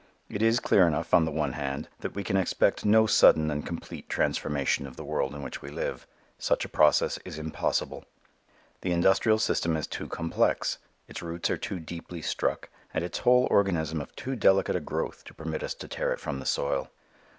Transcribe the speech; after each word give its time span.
It 0.29 0.41
is 0.41 0.59
clear 0.59 0.87
enough 0.87 1.13
on 1.13 1.25
the 1.25 1.31
one 1.31 1.53
hand 1.53 1.87
that 1.99 2.15
we 2.15 2.23
can 2.23 2.35
expect 2.35 2.83
no 2.83 3.05
sudden 3.05 3.51
and 3.51 3.63
complete 3.63 4.09
transformation 4.09 4.87
of 4.87 4.95
the 4.95 5.03
world 5.03 5.35
in 5.35 5.43
which 5.43 5.61
we 5.61 5.69
live. 5.69 6.07
Such 6.39 6.65
a 6.65 6.69
process 6.69 7.19
is 7.23 7.37
impossible. 7.37 8.05
The 8.81 8.93
industrial 8.93 9.37
system 9.37 9.77
is 9.77 9.85
too 9.85 10.07
complex, 10.07 10.79
its 11.07 11.21
roots 11.21 11.51
are 11.51 11.57
too 11.57 11.79
deeply 11.79 12.23
struck 12.23 12.69
and 12.95 13.03
its 13.03 13.19
whole 13.19 13.47
organism 13.51 14.01
of 14.01 14.15
too 14.15 14.35
delicate 14.35 14.75
a 14.75 14.79
growth 14.79 15.23
to 15.25 15.35
permit 15.35 15.61
us 15.61 15.75
to 15.75 15.87
tear 15.87 16.11
it 16.11 16.19
from 16.19 16.39
the 16.39 16.47
soil. 16.47 16.89